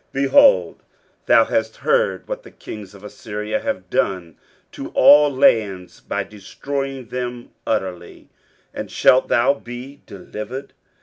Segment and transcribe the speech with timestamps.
[0.15, 0.83] 23:037:011 Behold,
[1.27, 4.35] thou hast heard what the kings of Assyria have done
[4.71, 8.27] to all lands by destroying them utterly;
[8.73, 10.73] and shalt thou be delivered?